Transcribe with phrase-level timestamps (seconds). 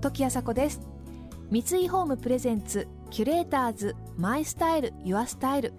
[0.00, 0.80] 時あさこです。
[1.50, 5.74] 三井ホームプレゼンツキュレーターズマイスタイルユアスタイル。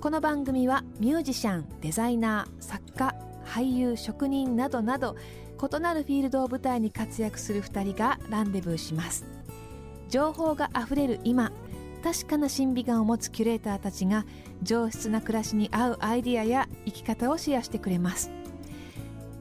[0.00, 5.16] この番組はミュージシャンデザイナー作家俳優職人などなど
[5.60, 9.26] 異なるフィールドを舞台に活躍する2人がランデブーします。
[10.08, 11.52] 情報があふれる今
[12.02, 14.24] 確かな審美眼を持つキュレーターたちが
[14.62, 18.39] 上質な暮らしに合うアイディアや生き方をシェアしてくれます。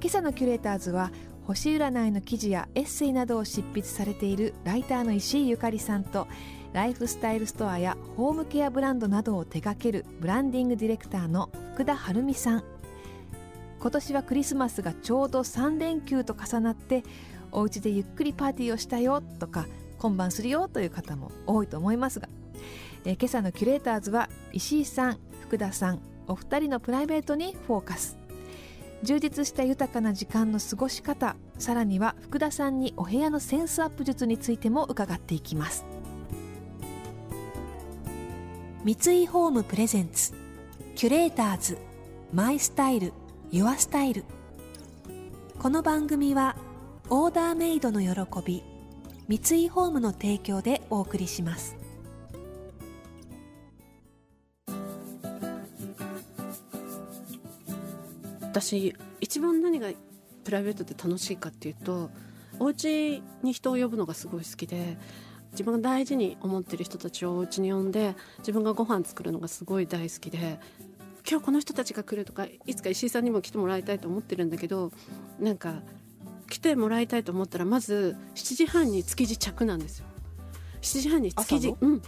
[0.02, 1.12] 今朝のキュレーターズは
[1.44, 6.28] 星占いの記事やエッセイなどを執筆されているライターの石井ゆかりさんと
[6.72, 12.64] ライフスタイルストアやホームケアブランドなどを手掛けるブランディングディレクターの福田晴美さん。
[13.82, 17.04] 今年はクリスマスがちょうど3連休と重なって
[17.52, 22.30] お家でゆっくりパーティーをしたよとか今晩するよという方も多いと思いますが、
[23.06, 28.19] え今朝のキュレーターズは石井さん福田さんお二人のプライベートにフォーカス。
[29.04, 35.86] 充実した豊かな時間の過ごし方さらには福田さんにお部屋のセンスアップ術についても伺っていきます。
[38.84, 40.34] 三井ホームプレゼンツ
[40.96, 41.78] キュレーターズ
[42.34, 43.14] マイスタイル
[43.52, 44.24] ユアスタイル。
[45.58, 46.56] この番組は
[47.10, 48.10] オーダーメイドの喜
[48.46, 48.64] び
[49.28, 51.79] 三井ホームの提供でお送りします。
[58.50, 59.90] 私一番何が
[60.44, 62.10] プライベートで楽しいかっていうと
[62.58, 64.98] お家に人を呼ぶのがすごい好きで
[65.52, 70.60] 自分が大事に思ってる人たちをお家に呼んで自分がご飯作るのがすごい大好きで
[71.30, 74.92] 今日この人たちが来るとかいつか石井さんにも来てもらいたいと思ってるんだけど
[75.40, 75.82] なんか
[76.50, 80.06] 来てもらいたいと思ったらまず7時半に築地着なんですよ。
[80.82, 82.02] 7時半に築地うん。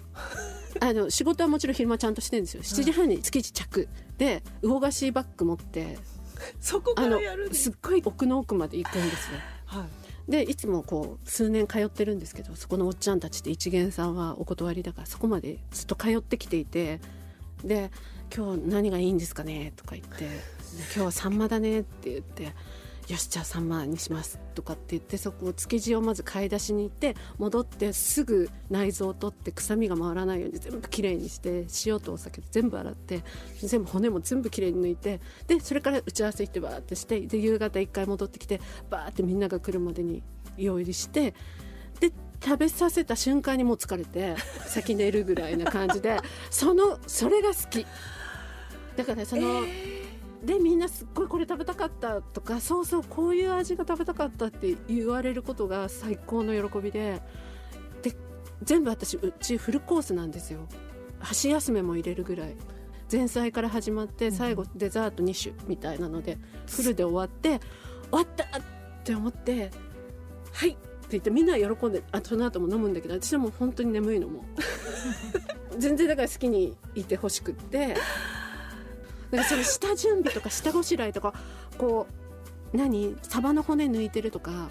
[0.80, 2.64] あの仕事はもちろん昼間ちゃんとしてるんですよ。
[2.64, 3.88] 7時半に築地着。
[4.18, 6.00] で魚菓子バッグ持って
[6.60, 9.38] そこからやるすっごい奥の奥まで行くんですよ。
[9.66, 9.88] はい
[10.30, 17.02] でいつもこう数年通ってるんですけどそこのおっちゃんたちって一元さんはお断りだからそこまでずっと通ってきていて
[17.66, 17.92] で
[18.34, 20.26] 「今日何がいいんですかね?」とか言って
[20.94, 22.54] 「今日はサンマだね」って言って
[23.08, 33.24] よしじゃあ3万にしますとかって言ってそこを築地をまず買い出しに行って戻ってすぐ内臓を取って臭みが回らないように全部きれいにして塩とお酒で全部洗って
[33.62, 40.22] 全部骨も全部きれいに抜いてでそれから打ち合わせ行ってバーってしてで夕方1回戻ってきてバーってみんなが来るまでに
[40.58, 41.34] 用意して
[42.00, 42.12] で
[42.44, 44.36] 食べさせた瞬間にもう疲れて
[44.68, 46.18] 先寝るぐらいな感じで
[46.50, 47.86] そのそれが好き。
[48.96, 50.01] だからその、えー
[50.44, 57.22] でみんなすっごいこれ食べたかったとかそうそうこういう味が食べたかったって言われることが最高の喜びで
[58.02, 58.16] で
[58.64, 60.68] 全部私うちフルコースなんですよ。
[61.20, 62.56] 箸休めも入れるぐらい。
[63.12, 67.60] 前菜から始まって最後デザート2種みたいなのでフルで終わって
[68.10, 68.62] 終わったっ
[69.04, 69.70] て思って
[70.54, 70.80] 「はい!」って
[71.12, 74.46] 言ってみんな喜んであその後も飲むんだけど私はもう本当に眠いのも
[75.78, 77.96] 全然だから好きにいてほしくって
[79.38, 81.34] かその下準備とか下ごしらえとか
[81.78, 82.08] こ
[82.74, 83.16] う何？
[83.22, 84.68] サバの骨抜いてるとかも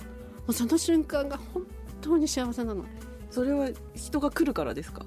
[0.49, 1.65] うその瞬間が本
[2.01, 2.85] 当に幸せなの。
[3.31, 5.05] それは人が来るからですか？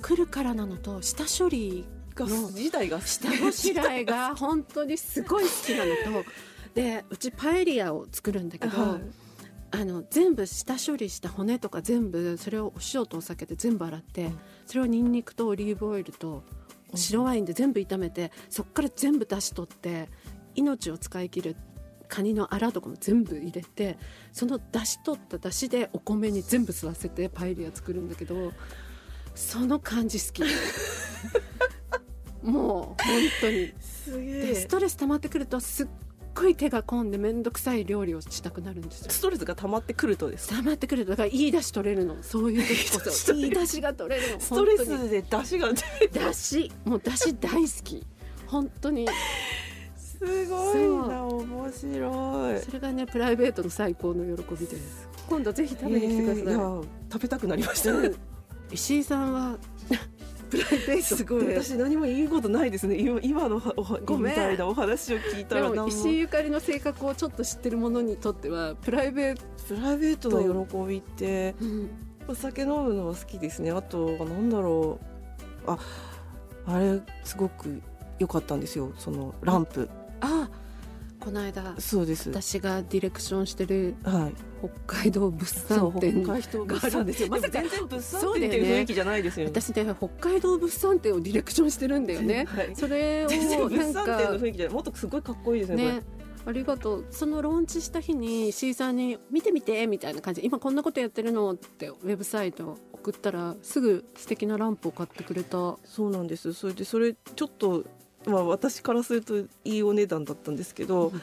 [0.00, 1.84] 来るからなのと下処理
[2.16, 6.30] の自体が下ごしらえが本当にすごい好きなのと
[6.74, 9.00] でうちパエリアを作るんだけど、はい、
[9.72, 16.42] あの全部下処理した骨とか全部それをお塩とお酒で全部洗って、うん、それをにんにくとオリーブオイルと
[16.94, 20.08] 白ワインで全部炒めてそこから全部出し取って
[20.54, 21.56] 命を使い切る
[22.08, 23.98] カニのアラとかも全部入れて
[24.32, 28.52] その出し取った出汁でお米に全部吸わせてパエリア作るんだけど
[29.34, 30.42] その感じ好き。
[32.42, 33.72] もう本当に。
[34.06, 35.86] でストレス溜まってくるとすっ
[36.40, 39.10] ごい手が込んで面倒くさい料理をしたくなるんですよ。
[39.10, 42.16] ストレスが溜まってくるとです溜まってくるとだからいい出汁取れるの。
[42.22, 44.40] そういう時こそいい出汁が取れるの。
[44.40, 48.06] ストレスで出汁が出汁もう出汁大好き。
[48.46, 49.06] 本当に。
[49.96, 52.60] すごいな面白い。
[52.60, 55.08] それがねプライベートの最高の喜びです。
[55.28, 58.12] 今度ぜひ食べに来てください、えー、食べたくなりました、ね、
[58.72, 59.58] 石井さんは
[60.50, 62.96] プライベートすごい私何も言うことないですね。
[62.96, 63.60] 今今の
[64.04, 71.90] ごみたいなお話を聞いたら石井ゆかりの性格をちょっと知ってる者にとってはプライベートプライベートの喜びって、うん、
[72.28, 73.70] お酒飲むのは好きですね。
[73.70, 74.98] あとなんだろ
[75.66, 75.70] う。
[75.70, 75.78] あ
[76.66, 77.82] あれすごく
[78.18, 78.92] 良かったんですよ。
[78.98, 79.88] そのランプ。
[80.20, 80.48] あ
[81.28, 82.30] この間そうです。
[82.30, 87.28] 私がディレクションしてる、はい、北海道物産展があるんですよ。
[87.28, 89.52] まず全然物産展っていう雰囲気じゃないですよね。
[89.54, 92.46] 私ね北海道物産展をディレクションしてるんだよね。
[92.48, 95.84] はい、それを物産展の雰囲気じゃもっとすごいかっこいいですね。
[95.96, 96.02] ね
[96.46, 97.06] ありがとう。
[97.10, 101.52] そのローンチした日に C さんに「見てみて」みたいな感じ今こんなことやってるの？
[101.52, 105.76] ってウェブサイト送ったらすぐ素敵なランプを買ってくれた。
[105.84, 106.54] そうなんです。
[106.54, 107.84] それでそれちょっと
[108.28, 111.22] まあ私からするといいお値段だったんですけど、うん。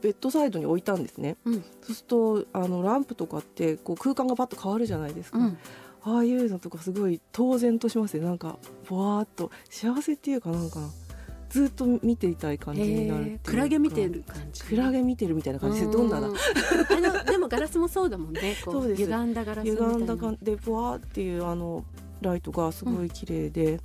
[0.00, 5.58] ベッドサイドに置いたんですね、うん、そうするとあのランプとかってこう空間がバッと変わるじゃないですか、うん、
[6.02, 8.24] ああいうのとかすごい当然としますね。
[8.24, 8.58] なんか
[8.88, 10.80] ぼわーっと幸せっていうかなんか
[11.48, 14.64] ずっと見ていたい感じになるクラゲ見てる感じ。
[14.64, 15.82] クラゲ見てるみたいな感じ。
[15.82, 16.26] でどんなだ？
[16.26, 18.56] あのでもガラスもそうだもんね。
[18.64, 21.84] そう歪んだガラス歪んだ感じでぼわーっていうあの
[22.20, 23.80] ライトがすごい綺麗で、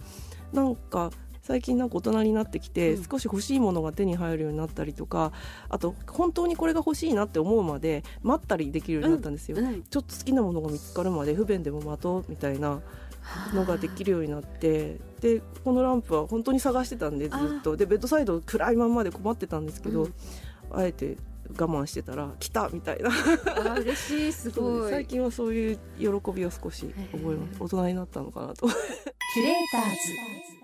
[0.53, 1.11] うん、なんか
[1.49, 5.31] 最近なんか大人になってきて、少し欲しいものが手に入るようになったりとか
[5.67, 9.65] あと本当にこれが欲しいなって思うまで待ったりできるようになったんですよ、うん。
[9.65, 12.81] うん、ちょっと好きなものが見つかるまで不便でも待とうみたいな
[13.55, 17.75] のができるようになってでこのランプは本当に探してたんでずっと。
[17.75, 20.13] でベッドサイド暗いままで困ってたんですけど、うん、
[20.71, 21.17] あえて
[21.57, 23.09] 我慢してたら来たみたいな。
[23.09, 24.91] あ嬉しいすごい。
[24.91, 27.57] 最近はそういう喜びを少し覚えます。
[27.59, 28.67] 大人になったのかなと。
[29.33, 29.89] キュレーター
[30.53, 30.58] ズ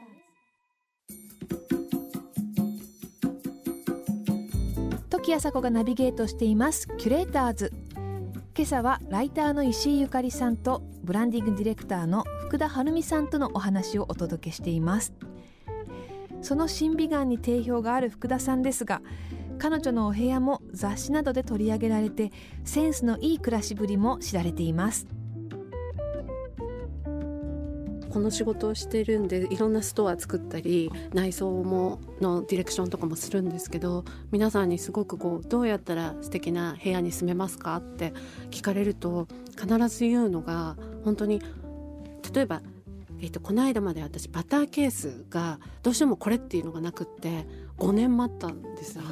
[5.25, 6.87] 時あさこがナビゲートしています。
[6.99, 7.73] キュレーターズ。
[8.55, 15.15] 今朝はライターの石井ゆかりさんとブランディングディレクターの福田晴美さんとのお話をお届けしています。
[16.43, 19.01] その審美眼に定評がある福田さんですが
[19.57, 22.31] 彼女のお部屋も雑誌などで取り上げられて
[22.63, 25.07] センスのいい暮らしぶりも知られています。
[28.15, 38.13] この仕事をしてるんでいろんなストア作ったり内装ものディレクションとかもするんですけど皆さんにすごくこうどうやったら素敵な部屋に住めますかって
[38.51, 39.27] 聞かれると
[39.59, 41.41] 必ず言うのが本当に
[42.33, 42.61] 例えば
[43.21, 47.45] えーと、この間まで私バターケースがどうしてもこれっていうのがなくって
[47.77, 49.09] 5年待ったんですよね。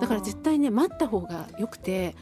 [0.00, 2.14] だから絶対ね待った方がよくて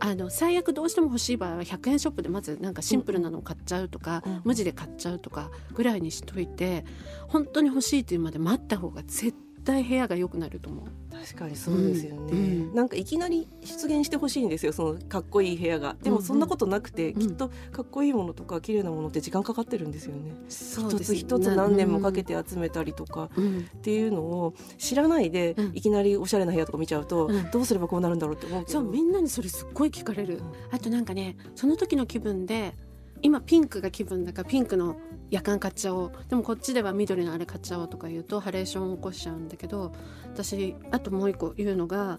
[0.00, 6.84] あの最悪どうしても欲しい場合は100円ショップでまずなんかシンプルなのを買っちゃうとか、うん、無地で買っちゃうとかぐらいにしといて
[7.28, 10.84] 本当に欲しいというまで待った方が絶対部屋が良くなると思う。
[11.20, 15.96] 確かにそうですよね、うん、なんかいきなり出現してほしいんですよそのかっこいい部屋が。
[16.02, 30.40] でもそんなことなくて、うんうん、きっとかっこいいものとか綺麗なものって時間かかってるんですよね、一つ一つ何年もかけて集めたりとかっていうのを知らないで、いきなりおしゃれな部屋とか見ちゃうと、どうすればこうなるんだろうって思うそうみんなにそれすっごい聞かれる、
[30.70, 32.74] あとなんかねその時の気分で
[33.22, 34.96] 今ピンクが気分だからピンクの
[35.30, 36.12] 夜間買っちゃおう。
[36.28, 39.92] でもこっちでは緑のあれ買っちゃおうとか言うとハレーションを起こしちゃうんだけど
[40.24, 42.18] 私あともう一個言うのが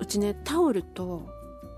[0.00, 1.28] うちねタオルと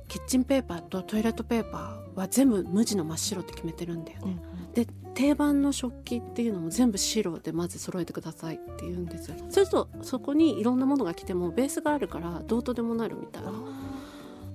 [0.08, 9.36] キッチンペーパーとトイレットペーパーは全部無地の真っ白って決めてるんだよね、うん、で定番の食器っていうのも全部白でまず揃えてくださいって言うんですよ。
[9.38, 13.52] そうするとそこにいろんなものが来てもベースがあるからどうとでもなるみたいな。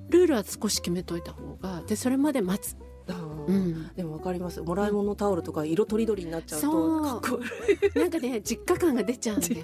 [0.10, 2.76] ルールは少し決めといた方がでそれまで待つ
[3.50, 4.62] うん、でもわかります。
[4.62, 8.00] もらい物タオルとか色とりどりになっちゃうとかっこいい。
[8.00, 9.64] なんかね実家感が出ちゃうんだよね。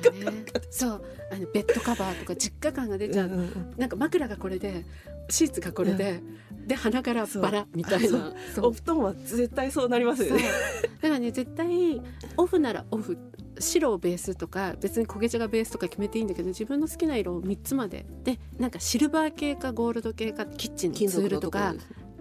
[0.70, 1.06] そう。
[1.32, 4.86] あのベッドカバーとか実家感が出ちゃう、うんうん、なんか枕がこれで
[5.30, 6.22] シーツがこれで、
[6.52, 8.34] うん、で鼻からバラみたいな。
[8.62, 10.24] お布団は絶対そうなります。
[10.24, 10.44] よね
[11.02, 12.02] だからね絶対
[12.38, 13.18] オフならオフ
[13.60, 18.06] 白をベースとか別に焦げ茶がベースとか決めていいんだけど自分の好きな色を3つまで。
[18.24, 21.74] でなんかシルバー系かゴールド系かキッチンのツールとか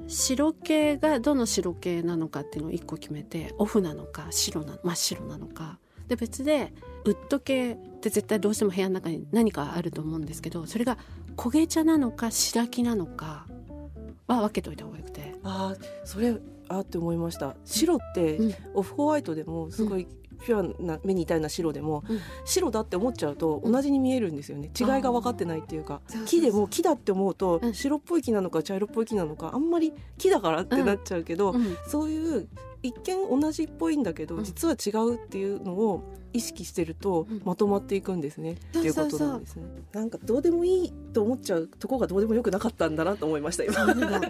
[0.07, 5.79] 白系がどの白系なのかっていうのを1個決めてオフなのか白な真っ白なのか。
[6.09, 6.73] で別で
[7.05, 10.99] ウッド系って絶対どうしても部屋の中に何かあると思うんですけどそれが
[11.37, 13.47] 焦げ茶なのか白木なのか
[14.27, 15.35] は分けといた方がよくて。
[15.43, 16.37] あそれ
[16.69, 17.57] あって思いました。
[17.65, 18.39] 白って
[18.75, 20.07] オフホワイトでもすごい
[20.45, 24.71] ピュアな目に痛いな白でも、うん、白だって思っちゃうと同じに見えるんですよね。
[24.79, 26.01] 違いが分かってないっていうか。
[26.27, 32.49] 木でも木だって思うと白っぽい木なのか茶色っぽい木なのかあんまり木だからってなっちゃうけど、うん、そういう
[32.83, 39.63] 一見同じっぽいんだけど実は違うっていうのを意識してるとまとまっていくんですね、っていうことなんですね。
[39.93, 43.87] なんかどうでもいいと思っちゃうとこがどうでもよくなかったんだなと思いました今。
[43.87, 44.29] だか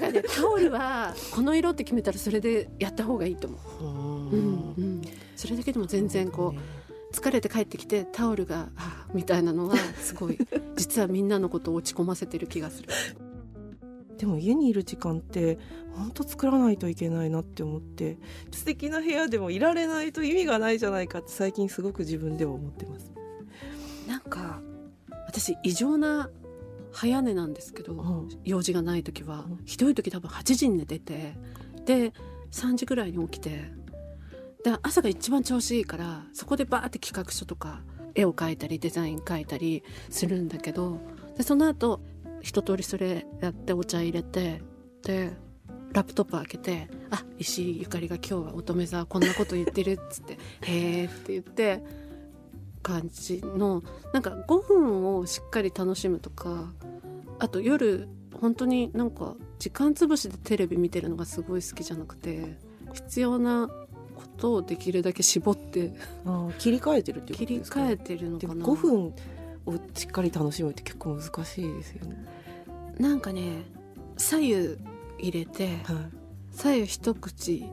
[0.00, 4.23] らねタオルはこの色って決めたらそれでやった方がいいと思う。
[4.34, 5.02] うんうん。
[5.36, 10.38] それだけでも全然こう疲れて帰ってきてタオルがあみたいなのはすごい
[10.76, 12.88] 実はみんなのことを落ち込ませてる気がする。
[14.18, 15.58] でも家にいる時間って
[15.92, 18.16] 本当作らないといけないなって思って
[18.52, 23.12] 素敵な部屋でもいられないと意味がないじゃないかって最近すごく自分では思ってます。
[24.06, 24.60] なんか
[25.26, 26.30] 私異常な
[26.92, 31.34] 早寝なんですけど、うん、用事がない時は、うん、ひどい時多分8時に寝てて
[31.84, 32.12] で
[32.52, 33.64] 3時ぐらいに起きて
[34.64, 37.82] で朝が一番調子いいからそこでバーって企画書とか
[38.14, 40.98] 絵を描いたりデザイン描いたりするんだけど
[41.36, 42.00] でその後
[42.40, 44.62] 一通りそれやってお茶入れて
[45.02, 45.32] で
[45.92, 51.82] ラップトップ開けて「あ石井ゆかりが今日は乙女座こんなこと言ってる」っつって「へえ」って言って
[52.82, 56.72] 感じのなんか5分をしっかり楽しむとか
[57.38, 62.56] あと夜本当になんか時間つぶしでテレビ見てるのがすごい好きじゃなくて
[62.92, 63.68] 必要な
[64.14, 65.92] ことをできるだけ絞って
[66.24, 68.54] あ切り替えてるっていうこ切りとですか、替えてるのかな。
[68.54, 69.12] 5分を
[69.94, 72.24] しっかり楽しむって結構難しいですよね。
[72.98, 73.62] なんかね
[74.16, 74.78] 左右
[75.18, 75.96] 入れてはい、
[76.50, 77.64] 左右一口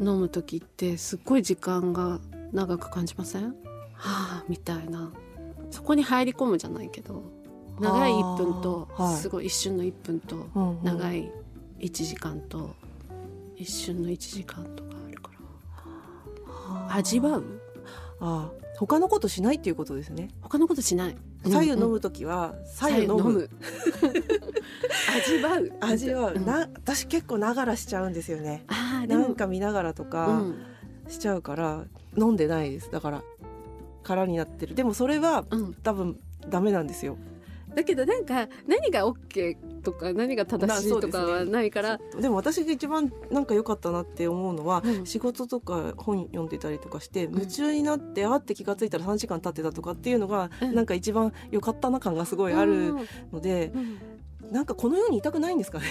[0.00, 2.20] 飲む時ってすっごい時間が
[2.52, 3.44] 長く感じません？
[3.44, 3.52] は
[3.94, 5.12] あみたいな。
[5.70, 7.24] そこに入り込むじゃないけど
[7.80, 9.16] 長い1分とはい。
[9.16, 10.84] すごい一瞬の1分とうんうん。
[10.84, 11.30] 長い
[11.80, 12.74] 1時間と
[13.56, 14.84] 一瞬の1時間と
[16.90, 17.44] 味わう？
[18.20, 20.28] ああ他のことしないっていうことですね。
[20.42, 23.48] 他のことしない左右飲うんむときは左右飲む。
[25.16, 28.64] 味わう味は、うんな私結構ながらしちゃうんですよね。
[29.08, 30.54] なんか見ながらとうかん
[31.08, 31.84] しちゃうから、
[32.18, 32.90] 飲んでないです。
[32.90, 33.22] だから
[34.02, 34.74] 空になってる。
[34.74, 36.18] でもそれはうん多分
[36.48, 37.16] ダメなんですよ。
[37.76, 45.06] だけどなんか何が OK とか何が正しいとかはないから、でも私が一番なんか良かったなって思うのは、うん。
[45.06, 47.32] 仕事とか本読んでたりとかしてん。
[47.32, 50.74] 夢中になって、あって気がついたら3時間経ってたとかっていうのが、うん。
[50.74, 52.94] なんか一番良かったな感がすごいある
[53.30, 53.98] ので、うん。
[54.50, 55.84] なんかこの世にいたくないんですかね？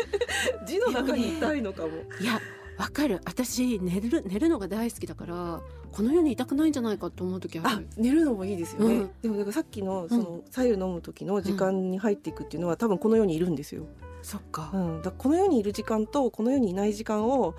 [0.66, 1.88] 字の中にいたいのかも。
[2.20, 2.40] いや
[2.78, 3.20] わかる。
[3.24, 5.60] 私寝る寝るのが大好きだから
[5.92, 9.10] この世にいたくないんじゃないかと思う時あある寝るのもいいですよね、うん。
[9.20, 13.86] でもだからさっきのその左右飲む時の時間に入っていくっていうのは多分この世にいるんですよ、
[14.22, 17.54] そっか、うん、だこの世にいる時間とこの世にいない時間を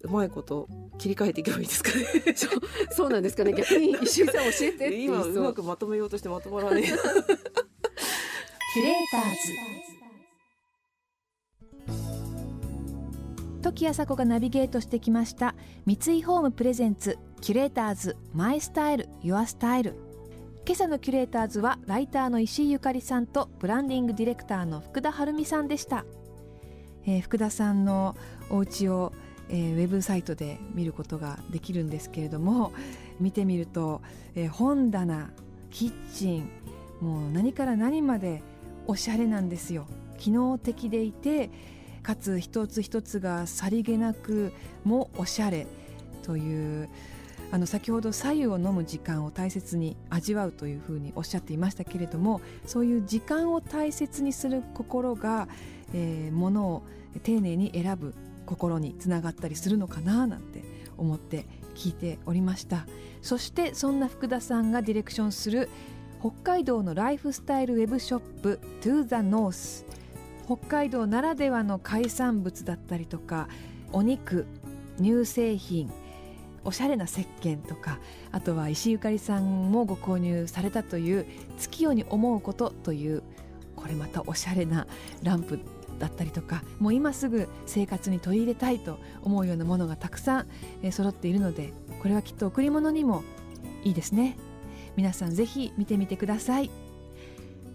[0.00, 2.06] うまいこと切り替えていけばいいですかね。
[2.92, 3.52] そうなんですかね。
[3.52, 5.32] 逆に石井さん教えてって今そう。
[5.32, 6.84] うまくまとめようとしてまとまらねえ
[8.74, 9.30] キュレーター
[9.90, 9.95] ズ
[13.66, 15.56] 時あさこがナビゲートしてきました。
[15.86, 19.96] 三井ホームプレゼンツキュレーターズマイスタイルユアスタイル。
[20.64, 26.04] 今朝のキュレーターズはライターの石井ゆかりさんとブランディングディレクターの福田晴美さんでした、
[27.06, 28.14] えー福田さんの
[28.50, 29.12] お家を、
[29.48, 32.72] えーウェブサイトで見ることができるんですけれども
[33.18, 34.00] 見てみると、
[34.36, 35.32] えー本棚
[35.72, 36.48] キッチン
[37.00, 38.44] もう何から何まで
[38.86, 39.88] おしゃれなんですよ。
[40.18, 41.50] 機能的でいて
[42.06, 44.52] かつ一つ一つがさりげなく
[44.84, 45.66] もおしゃれ
[46.22, 46.88] という
[47.50, 55.48] あの先ほど左右を飲む時間を大切に味わうというふうにおっしゃっていましたけれどもそういう時間を大切にする心が、
[55.94, 56.82] えー、ものを
[57.24, 58.14] 丁寧に選ぶ
[58.46, 60.62] 心につながったりするのかななんて
[60.96, 61.44] 思って
[61.74, 62.86] 聞いておりました。
[63.20, 65.68] そしてそんな福田さんがディレクションする
[66.20, 69.84] 北海道のライフスタイルウェブショップ To the North
[70.46, 73.48] 北海道ならではの海産物だったりとか
[73.92, 74.46] お肉
[74.98, 75.92] 乳製品
[76.64, 77.98] おしゃれな石鹸とか
[78.32, 81.26] あとは石ゆかりさんもご購入されたという
[81.58, 83.22] 月夜に思うことという
[83.76, 84.86] これまたおしゃれな
[85.22, 85.60] ランプ
[85.98, 90.46] だったりとかもう今すぐ生活に取り入れたいと思うようなものがたくさん
[90.82, 91.72] えー揃っているので
[92.02, 93.22] これはきっと贈り物にも
[93.84, 94.36] いいですね。
[94.96, 96.70] 皆さんぜひ見てみてください。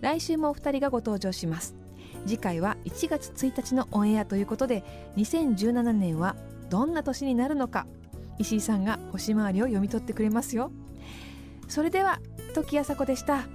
[0.02, 1.81] 来週もお二人がご登場します。
[2.26, 4.84] 次回は1月1日のオンエアということで
[5.18, 6.36] 2017年は
[6.70, 7.86] どんな年になるのか
[8.38, 10.72] 石井さんが星回りを読み取ってくれますよ。
[11.68, 12.20] それでは
[12.54, 13.46] 時あさこでした。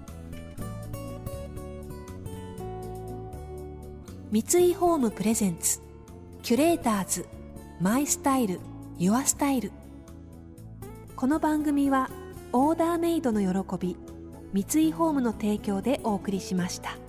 [4.30, 5.80] 三井ホームプレゼンツ
[6.42, 7.26] キュレーターズ
[7.80, 8.60] マイスタイル
[8.98, 9.72] ユアスタイル。
[11.14, 12.10] この番組は
[12.52, 13.96] オーダーメイドの喜び
[14.52, 17.05] 三井ホームの提供でお送りしました。